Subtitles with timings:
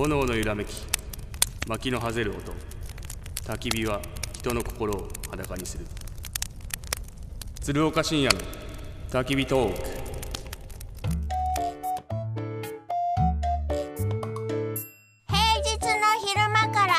[0.00, 0.82] 炎の揺らめき
[1.68, 2.54] 薪のはぜる音。
[3.44, 4.00] 焚き火は
[4.32, 5.84] 人の心を裸にする。
[7.60, 8.40] 鶴岡深夜の
[9.10, 9.78] 焚き火トーク。
[15.28, 16.94] 平日の昼間から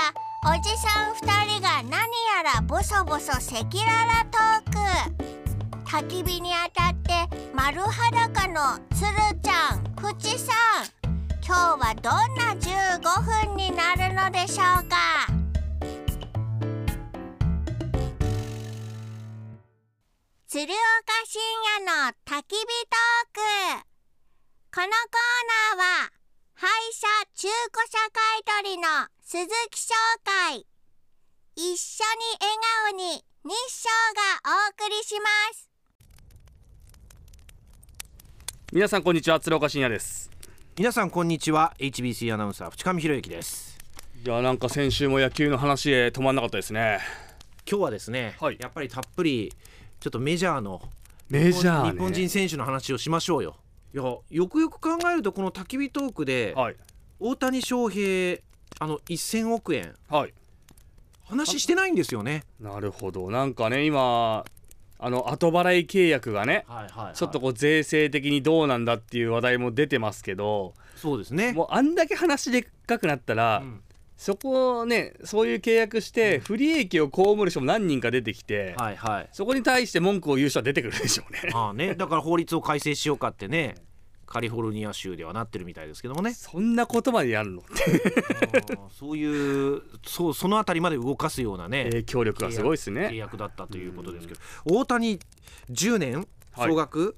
[0.46, 4.72] おじさん二人が何やらボソボソ赤裸々トー
[5.82, 5.90] ク。
[5.90, 10.54] 焚き火に当たって丸裸のつるちゃんふちさ
[10.98, 11.01] ん。
[11.44, 13.02] 今日はどんな15
[13.48, 15.28] 分になるのでしょうか？
[20.48, 20.78] 鶴岡
[21.26, 21.42] 深
[21.80, 23.86] 夜の焚き火トーク。
[24.74, 24.94] このコー
[25.76, 26.12] ナーは
[26.54, 28.88] 廃車中古車買取の
[29.22, 30.66] 鈴木商会
[31.56, 32.56] 一緒に笑
[32.86, 35.70] 顔に日照がお送りします。
[38.72, 40.31] 皆さんこんにちは鶴岡深夜です。
[40.82, 41.76] 皆さんこんにちは。
[41.78, 43.78] HBC アナウンサー淵上博之です。
[44.26, 46.98] いやなんか先週も野球の話へ止まんなかったですね。
[47.70, 48.58] 今日はですね、はい。
[48.60, 49.54] やっぱりたっぷり
[50.00, 50.82] ちょっとメジャーの
[51.30, 51.92] メジャーね。
[51.92, 53.58] 日本人選手の話をしましょうよ。
[53.94, 56.76] いやよくよく考えるとこの焚き火トークではい。
[57.20, 58.42] 大谷翔平
[58.80, 59.94] あの1000億円。
[60.10, 60.34] はい。
[61.26, 62.44] 話してないんですよね。
[62.60, 63.30] なるほど。
[63.30, 64.46] なんかね今
[65.02, 71.54] あの後払い契約がねはいはい、ちょっとこう税制的にどうなんだっていう話題も出てますけどそうですね。
[71.54, 73.82] もうあんだけ話でっかくなったら、うん。
[74.18, 79.30] そこをねそういう契約して不利益を被る人も何人か出てきて、はいはい。
[79.32, 81.50] そこに対して文句を言う人は出てくるでしょうね。
[81.56, 83.78] ああねだから法律を改正しようかってね
[84.32, 86.34] カリフォルニア州ではなってるみたいですけどもね。
[86.34, 87.64] そんなことまでやるの？
[88.90, 93.18] そういうそうそのあたりまで動かすようなね、影響力がすごいです契ね。
[93.18, 94.40] 約だったということですけど。
[94.64, 95.20] 大谷
[95.70, 96.70] 10年はい。
[96.70, 97.18] 総額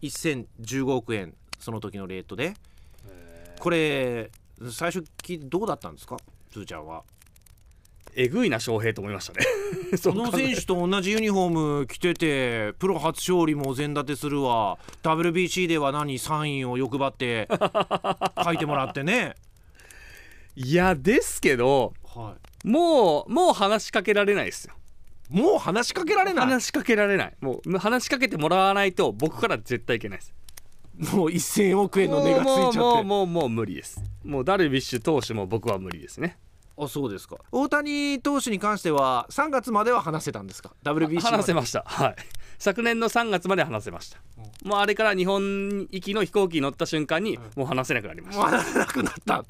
[0.00, 2.54] 1015億円その時のレートで。
[3.58, 4.30] これ
[4.70, 6.16] 最初きどうだったんですか？
[6.50, 7.02] つーちゃんは
[8.16, 9.46] えぐいな翔平と思いましたね。
[9.98, 17.46] そこの選手と同じユニフォーム着ててプロ初勝利もお膳立てするわ WBC では何サインを欲張って
[18.42, 19.34] 書いてもらってね、
[20.56, 24.74] いやですけどはもうもう話しかけられないですよ。
[25.30, 26.46] い、もう話しかけられない？
[26.46, 27.36] 話しかけられない。
[27.40, 30.34] もう話しかけてもらわないと僕から絶対いけないです。
[31.14, 34.02] もう1000億円の値がついちゃってもうもうもうもう無理です。
[34.24, 36.38] もうダルビッシュ投手も僕は無理ですね。
[36.78, 37.36] あそうですか。
[37.50, 41.82] 大谷投手に関しては3月までは話せたんですか？WBC 話せました。
[41.86, 42.16] はい。
[42.58, 44.18] 昨年の3月まで話せました、
[44.64, 49.44] もうあれから日本行きの飛行機に乗った瞬間にもう話せなくなりました、もう話せなくなった。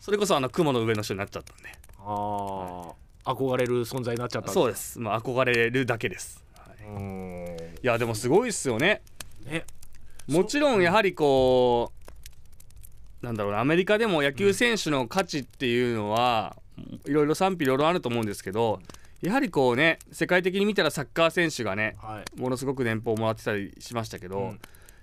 [0.00, 1.68] それこそあの雲の上の人になっちゃったんで。
[1.98, 2.94] あ
[3.26, 4.98] あ、憧れる存在になっちゃったんそうです。
[4.98, 7.56] まあ憧れるだけです、はい、うーん。
[7.82, 9.02] いやでもすごいっすよね。
[9.44, 9.66] ね。
[10.26, 12.01] もちろんやはりこう
[13.22, 16.56] なんだろうなアメリカでも野球選手の価値っていうのは、
[17.06, 18.80] いろいろ賛否両論あると思うんですけど
[19.20, 22.40] やはりこうね世界的に見たらサッカー選手がねはい。
[22.40, 24.60] ものすごく年俸をもらってたりしましたけど、うん。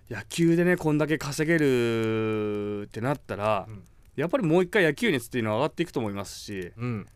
[0.10, 3.84] 野球でねこんだけ稼げるってなったら、うん。
[4.18, 7.08] やっぱりもう一回野球熱っていうのは上がっていくと思いますしうん。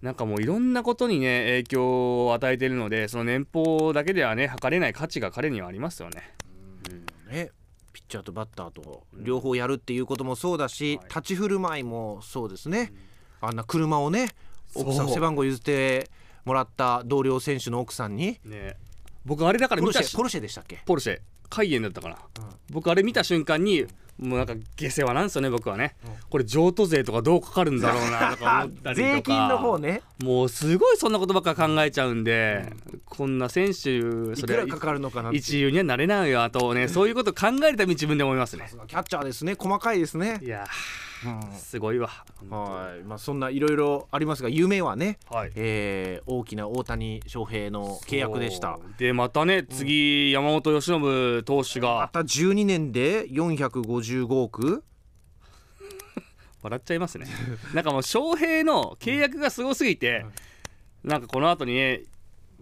[0.00, 6.34] なんかもういろんなことにね影響を与えているのでその年俸だけではね測れない価値が彼にはありますよね。
[7.28, 7.50] ね
[7.92, 11.08] ピッチャーとバッターと両方やるっていうこともそうだし、はい。
[11.08, 12.92] 立ち振る舞いもそうですね、
[13.40, 14.28] あんな車をね
[14.74, 16.10] 奥さん背番号譲って
[16.44, 18.76] もらった同僚選手の奥さんにね
[19.24, 20.02] 僕あれだから見たし。
[20.02, 20.82] ポルシェポルシェでしたっけ？
[20.86, 21.18] ポルシェ。
[21.50, 22.44] カイエンだったかな、うん。
[22.70, 23.86] 僕あれ見た瞬間に
[24.18, 26.12] もうなんか下世話なんですよね僕はね、うん。
[26.28, 29.12] これ譲渡税とかどうかかるんだろうなとか思ったりとか。
[29.16, 30.02] 税金の方ね。
[30.22, 32.70] もうすごいそんなことばっか考えちゃうんで、
[33.06, 34.00] こんな選手い
[34.36, 38.68] それはくらかかるのかな一流にはなれないよあとねそういうこと考えるために自分で思いますね。
[38.86, 39.54] キャッチャーですね。
[39.58, 40.38] 細かいですね。
[40.42, 40.68] いやうんー
[41.56, 42.08] すごいわ。
[42.50, 43.04] はい。
[43.04, 45.52] まあそんないろいろありますが夢はね、はい。
[45.54, 48.78] えー大きな大谷翔平の契約でした。
[48.98, 54.84] でまたね次、山本由伸投手まがた12年で455億。
[56.62, 57.26] 笑っちゃいますね。
[57.74, 60.26] なんかもう翔平の契約がすごすぎて、
[61.04, 62.02] なんかこの後にね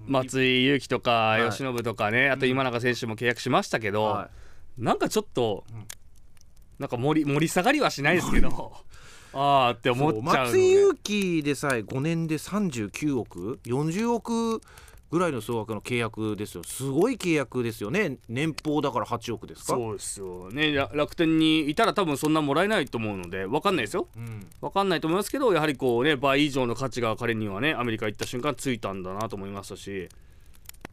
[0.06, 1.42] 松井裕樹とかい。
[1.42, 4.30] 由伸とかね、あと今永選手も契約しましたけど、は
[4.78, 5.86] なんかちょっと、うん
[6.78, 8.72] なんか盛り盛り下がりはしないですけど。
[9.38, 14.62] ああって思っちゃう松井裕樹でさえ5年で39億40億
[15.10, 16.62] ぐらいの総額の契約ですよ。
[16.64, 18.18] すごい契約ですよね。
[18.28, 19.74] 年俸だから8億ですか？
[19.74, 20.72] そうですよね。
[20.72, 24.08] ら楽天にいたら多分そんなもらえないと思うので分かんないですよ。
[24.16, 24.46] うん。
[24.60, 30.08] 分かんないと思いますけどやはりこうね倍以上の価値が彼にはねアメリカ行った瞬間ついたんだなと思いましたし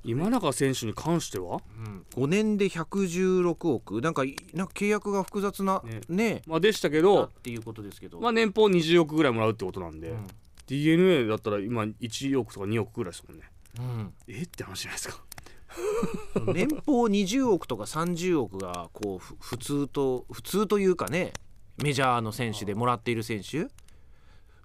[0.04, 4.02] 今永選手に関しては、うん、5年で116億。
[4.02, 6.02] なんかいなんか契約が複雑なね。
[6.10, 6.42] ね。
[6.46, 10.28] まあ、でしたけだどっ、ていうことですけど、まあ、年俸20億ぐらいもらうってことなんで、うん。
[10.68, 13.44] d n a だったら今1億とか2億ぐらいですもんね。
[13.80, 14.14] うん。
[14.28, 14.42] え？
[14.42, 15.24] って話じゃないですか。
[16.54, 21.34] 年俸20億とか30億がこうふ普通と普通というかね
[21.82, 23.68] メジャーの選手でもらっている選手。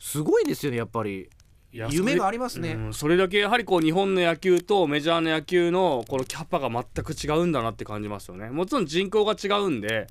[0.00, 1.28] すごいですよねやっぱり
[1.72, 8.48] 夢がありりますね、うん、それだけやはりこう日本の野球とメジャーの野球のこのキャパが全く違うんだなって感じますよね。
[8.48, 10.06] もちろん人口が違うんで、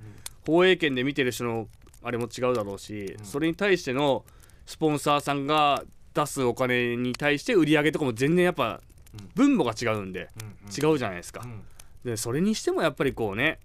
[0.45, 1.67] 放映権で見てる人の
[2.03, 3.25] あれも違うだろうし、うん。
[3.25, 4.23] それに対しての
[4.65, 5.83] スポンサーさんが
[6.13, 8.81] 出すお金に対して売り上げとかも全然やっぱ
[9.13, 9.29] うん。
[9.33, 10.89] 分母が違うんでうん。
[10.89, 11.41] 違うじゃないですか。
[11.43, 11.61] う、ん。
[12.03, 13.59] でそれにしてもやっぱりこうね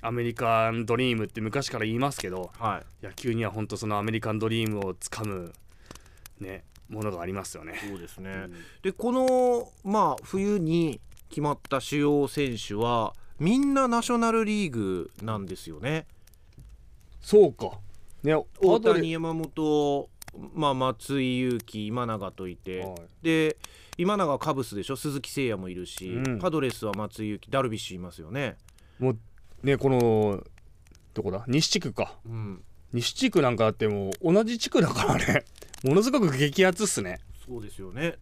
[0.00, 3.06] アメリカンドリームって昔から言いますけどはい。
[3.06, 5.52] 野球には本当そのアメリカンドリームをつかむ
[6.40, 7.74] ねものがありますよね。
[7.88, 8.54] そうですね、うん。
[8.82, 16.06] でこのまあ冬に決まった主要選手はみんなナショナルリーグなんですよね。
[17.20, 17.72] そうか。
[18.22, 20.08] ね、大谷山本、
[20.54, 22.96] まあ、松井裕樹今永といて、はい。
[23.22, 23.56] で
[23.96, 24.96] 今永はカブスでしょ？
[24.96, 26.38] 鈴木誠也もいるし、うん。
[26.38, 28.56] パドレスは松井裕樹ダルビッシュいますよね、
[28.98, 29.18] もう
[29.62, 30.42] ねこの
[31.14, 31.44] どこだ？
[31.46, 32.16] 西地区か。
[32.24, 32.62] うん、
[32.92, 35.44] 西地区なんかだってもう同じ地区だからね
[35.84, 37.20] ものすごく激アツっすね。
[37.46, 38.16] そうですよね。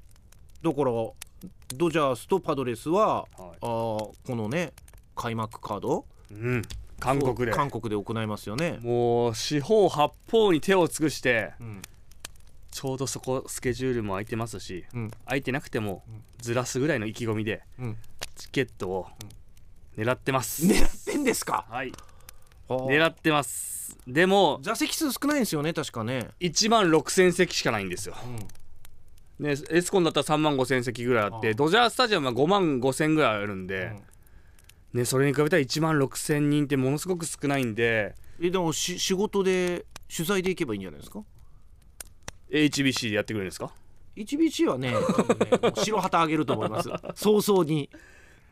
[0.62, 0.93] だから
[1.75, 3.29] ドジャースとパドレスは、はい。
[3.38, 4.73] あーこのね
[5.14, 6.05] 開幕カード？
[6.31, 6.62] うん、
[7.00, 7.53] 韓国で。
[7.53, 11.82] 韓国で行いますよね、もう四方八方に手を尽くしてうん。
[12.70, 15.11] ちょうどそこスケジュールも空いてますしうん。
[15.25, 16.23] 空いてなくてもうん。
[16.38, 17.97] ずらすぐらいの意気込みでうん、
[18.37, 19.06] チケットを
[19.97, 20.67] 狙ってます。
[20.67, 21.64] 狙ってんですか？
[21.70, 21.93] はい
[22.68, 23.96] 狙狙ってます。
[24.06, 28.14] でも座席数少ないんですよね確かね、1万6000席しかないんですよ、
[29.38, 33.92] ね、エスコンだったら3万5000席ぐらいあってドジャースタジアムは5万5000ぐらいあるんで、
[34.92, 39.84] ね、それに比べたら1万6000人ってものすごく少ないんでえでもし仕事で
[40.14, 41.22] 取材で行けばいいんじゃないですか
[42.50, 43.72] ？HBC でやってくれるんですか
[44.14, 44.96] ？HBC はねね
[45.74, 46.90] 白旗あげると思います。
[47.14, 47.90] 早々に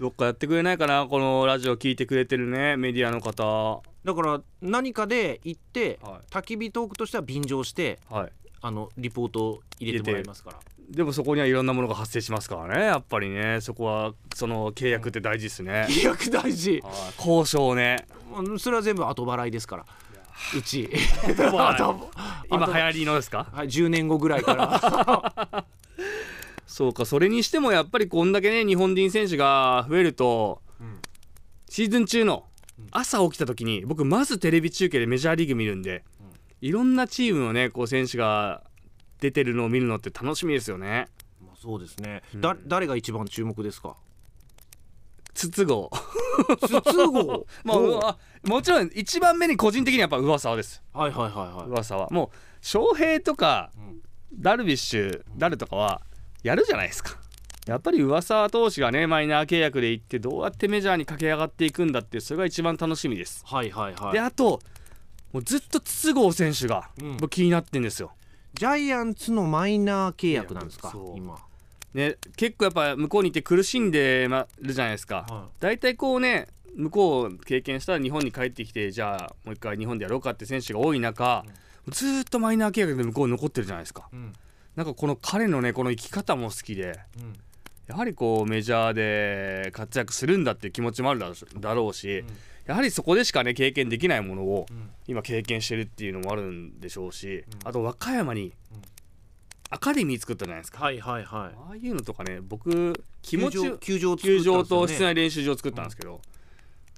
[0.00, 3.82] どっかやってくれないかなこのラジオ聞いてくれてるねメディアの方。
[4.04, 8.32] だから何かで行って、は焚き火トークとしては便乗してはい。
[8.60, 10.58] あのリポートを入れてもらいますから。
[10.90, 13.60] でもそこにはいろんなものが発生しますからねやっぱりね。
[13.60, 16.80] そこはその契約って大事ですね、契約大事。
[16.82, 16.92] はい。
[17.18, 18.06] 交渉ね。
[18.36, 19.86] うんそれは全部後払いですから。
[20.56, 20.88] うち。
[21.22, 21.80] 払い。
[21.80, 22.10] 後
[22.50, 23.46] 今後流行りのですか？
[23.52, 25.64] はい、10年後ぐらいから
[26.66, 31.00] そうかそれにしてもやっぱりこんだけね日本人選手が増えると、うん。
[31.68, 32.44] シーズン中の
[32.78, 32.86] うん。
[32.90, 36.04] 朝起きた時に僕まずテレビ中継でメジャーリーグ見るんで、
[36.60, 38.62] いろんなチームのねこう選手が
[39.20, 41.06] 出てるのを見るのって楽しみですよね。
[41.40, 42.40] まあそうですね、うん。
[42.40, 43.96] だ誰が一番注目ですか？
[45.34, 45.90] 筒香。
[46.66, 47.44] 筒香？
[47.64, 50.82] まあもちろん一番目に個人的にはやっぱ上沢です。
[50.92, 52.08] はいはいはいはい、上沢。
[52.10, 54.00] もう翔平とかうん。
[54.36, 56.02] ダルビッシュダルとかは
[56.44, 57.18] やるじゃないですか。
[57.66, 64.12] やっぱり上沢投手がねマイナー契約で行ってどうやってメジャーに駆け上がっていくんだってそれが一番楽しみです、はいはいはい。
[64.12, 64.60] であと
[65.32, 67.16] もうずっと筒香選手がうん。
[67.16, 68.12] 僕気になってんですよ、
[68.52, 71.16] ジャイアンツのマイナー契約なんですかそう。
[71.16, 71.38] 今。
[71.94, 81.44] ね、結構やっぱ向こうにいて苦しんでまるじゃないですか、は大体こうね向こう経験したら日本に帰ってきてじゃあもう一回日本でやろうかって選手が多い中、
[81.88, 84.08] ずーっとマイナー契約で向こうに残ってるじゃないですか。
[84.12, 84.32] うん
[84.76, 87.32] なんかこの彼のねこの生き方も好きでうん。
[87.86, 92.26] やはりこうメジャーで活躍するんだっていう気持ちもあるだろうし、うん。
[92.66, 94.90] やはりそこでしかね経験できないものをうん。
[95.06, 97.68] 今経験してるっていうのもあるんでしょうし、うん。
[97.68, 98.82] あと和歌山にうん。
[99.70, 106.20] アカデミー作ったじゃないですか、はいはいはああいうのとかね僕気持ち球場球場球場と室内練習場作ったんですけど、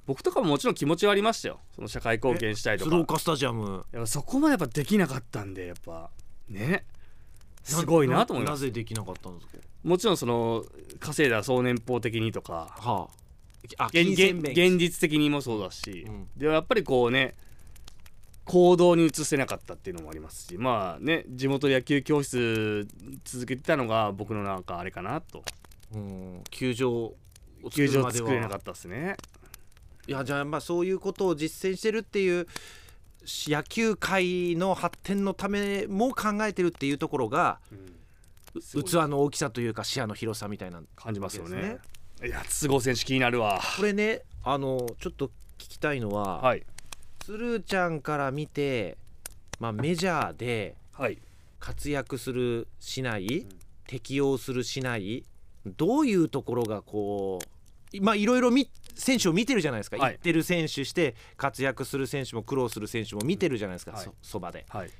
[0.06, 1.60] 僕とかももちろん気持ちはありましたよ。
[1.74, 2.90] その社会貢献したいとか。
[2.90, 3.86] 鶴岡スタジアム。
[3.92, 6.10] やっぱそこまでやっぱできなかったんでやっぱ。
[6.48, 6.84] ね
[7.66, 8.60] すごいなと思います。
[8.62, 9.58] なぜできなかったんですか？
[9.82, 10.64] もちろんその
[11.00, 13.08] 稼いだ総年俸的にとかはあ。
[13.78, 16.28] あ現現現実的にもそうだし、うん。
[16.36, 17.34] でやっぱりこうね
[18.44, 22.86] 行動に移せなかったっていうのもありますしまあね地元で野球教室
[23.24, 25.42] 続けてたのが僕のなんかあれかなと。
[25.92, 26.44] うん。
[26.50, 27.16] 球場を
[27.64, 28.26] 作球場るまでは。
[28.26, 29.16] 作れなかったですね。
[30.06, 32.48] いやじゃあまあそういうことを実践してるっていうし
[33.26, 37.58] 野球界の発展のためも考えてるっていうところが
[38.54, 41.78] うすごい器の大きさというか視野の広さみたいな感じますよね。
[42.20, 43.60] わいや筒香選手気になるわ。
[43.76, 45.26] これねあのちょっと
[45.58, 46.64] 聞きたいのは、はい。
[47.20, 48.96] 鶴ちゃんから見て、
[49.58, 51.18] まあ、メジャーではい。
[51.58, 53.48] 活躍するしない、ん。
[53.86, 55.24] 適応するしない
[55.66, 57.55] どういうところがこう
[58.00, 60.12] まあいろいろみ選手を見てるじゃないですか、はい。
[60.14, 64.04] 行ってる選手して活躍する選手も苦労する選手も見てるじゃないですか、はい。
[64.04, 64.64] そそばで。
[64.68, 64.90] はい。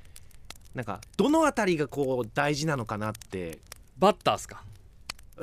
[0.75, 3.59] なんかどのあたりがこう大事なのかなって。
[3.97, 4.63] バッターっすか？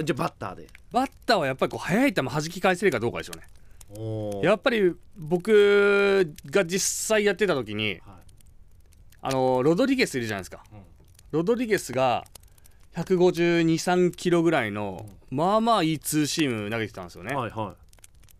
[0.04, 0.68] じゃあバッターで。
[0.92, 3.48] バッターはやっぱりこう速い球弾き返せるかどうかでしょうね。
[3.98, 8.00] おやっぱり僕が実際やってた時に
[9.20, 10.78] あのロドリゲスいるじゃないですか、うん。
[11.32, 12.24] ロドリゲスが
[12.94, 17.74] 1523キロぐらいの、まあまあいいツーシーム投げてたんですよね、はいは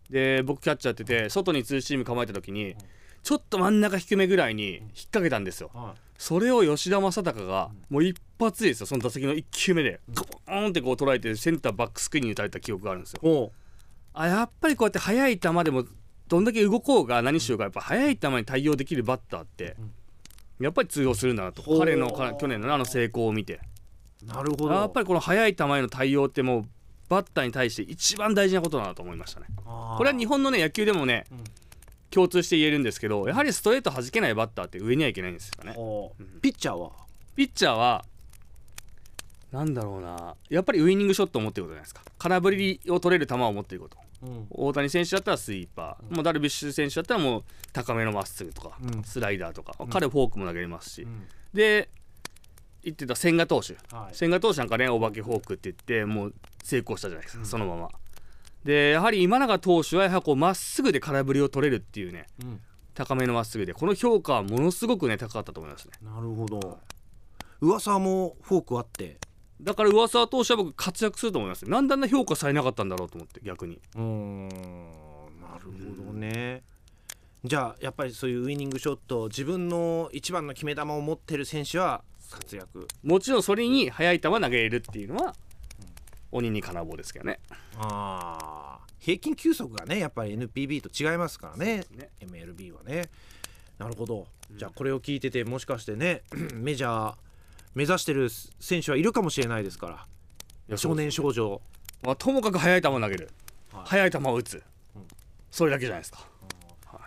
[0.09, 2.75] で僕キャッチャーやってて外にツーシーム構えた時に
[3.23, 5.71] ちょっと真ん中低めぐらいに引っ掛けたんですよ。
[5.73, 5.77] い。
[5.77, 8.85] はそれを吉田正尚がもう一発ですよ。
[8.85, 13.51] その打席の1球目でコーンってこう捉えてセンターバックスクリーンに打たれた記憶があるんですよ。
[14.13, 15.85] あやっぱりこうやって速い球でも
[16.27, 19.75] どんだけ動こうが何しようがやっぱ速い球に対応できるバッターって
[20.59, 21.63] やっぱり通用するんだなと。
[21.79, 23.59] 彼のか去年のあの成功を見て
[24.23, 24.71] なるほど。
[24.71, 26.63] やっぱりこの速い球への対応ってもう
[27.09, 29.47] バッターに対して一番大事なことだなと思いましたね。
[29.65, 31.37] これは日本のね野球でもね、うん。
[32.11, 35.73] 共通して言えるんですけどやはりストレート弾けないバッターって上にはいけないんですよね。
[35.75, 36.39] おううん。
[36.41, 36.91] ピッチャーは？
[37.35, 38.05] ピッチャーは
[39.51, 40.35] なんだろうな。
[40.49, 42.01] やっぱりウイニングショットを持ってることじゃないですか。
[42.17, 43.97] 空振りを取れる球を持っていること。
[44.23, 44.47] うん。
[44.49, 49.03] 大谷選手だったらスイーパー、もうダルビッシュ選手だったらもう高めのまっすぐとか、うん。
[49.03, 49.87] スライダーとか、ん。
[49.87, 51.23] 彼フォークも投げれますし、うん。
[51.53, 51.89] で
[52.85, 53.73] 言ってた千賀投手。
[53.95, 54.15] はい。
[54.15, 57.89] 千賀投手なんかねお化けフォークって言ってもう成功したじゃないですか、そのまま。
[58.63, 62.61] でやはり今永投手はやはりこうまっすぐで空振りを取れるっていうねうん。
[62.93, 65.91] 高めのまっすぐでこの評価はものすごくね高かったと思いますね。
[66.01, 66.79] なるほど。
[67.61, 69.17] 噂もフォークあって。
[69.61, 73.79] だから上沢投手は僕活躍すると思いますなんであんな評価されなかったんだろうと思って逆に。
[73.95, 74.49] うーん。
[75.39, 76.61] なるほどね、
[77.45, 82.03] じゃあやっぱりそういうウイニングショット自分の一番の決め球を持ってる選手は
[82.35, 82.87] 活躍。
[83.03, 85.35] もちろんそれに速い球投げれるっていうのは
[86.31, 87.39] 鬼に金棒ですけどね。
[87.77, 88.93] あー。
[88.99, 91.85] 平均球速がねやっぱり NPB と違いますからね。
[91.91, 92.09] ね。
[92.19, 93.03] MLB はね。
[93.77, 94.27] なるほど。
[94.51, 96.23] じゃあこれを聞いててもしかしてね
[96.55, 97.15] メジャー
[97.73, 100.07] 目指してる選手はいるかもしれないですか
[100.69, 100.77] ら。
[100.77, 101.61] 少年少女。
[102.01, 103.29] まあ、ともかく速い球を投げる、
[103.73, 103.83] はい。
[103.85, 104.63] 速い球を打つ、
[104.95, 105.07] うん。
[105.49, 106.27] それだけじゃないですか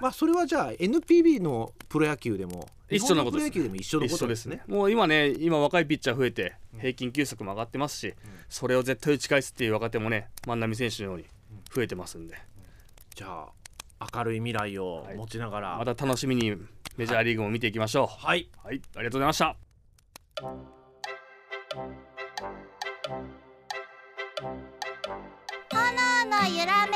[0.00, 4.56] まあそれはじゃあ NPB のプロ野球でも一緒のことです日本のプロ野球でも一緒の一緒ですね。
[4.56, 8.14] ねもう今ね今若いピッチャー増えて平均球速も上がってますし、
[8.48, 11.26] それを絶対打ち返すっていう若手もね万波選手のように
[11.74, 12.36] 増えてますんで、
[13.14, 13.46] じゃ
[13.98, 16.56] あ明るい未来を持ちながら、また楽しみに
[16.96, 18.06] メジャーリーグも見ていきましょう。
[18.06, 18.48] はい。
[18.62, 19.56] はい、ありがとうございました。
[25.70, 26.87] 炎の揺ら